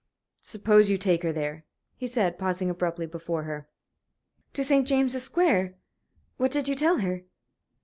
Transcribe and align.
"Suppose 0.41 0.89
you 0.89 0.97
take 0.97 1.21
her 1.21 1.31
there?" 1.31 1.63
he 1.95 2.07
said, 2.07 2.39
pausing 2.39 2.71
abruptly 2.71 3.05
before 3.05 3.43
her. 3.43 3.69
"To 4.53 4.63
St. 4.63 4.87
James's 4.87 5.21
Square? 5.21 5.75
What 6.37 6.49
did 6.51 6.67
you 6.67 6.73
tell 6.73 7.01
her?" 7.01 7.21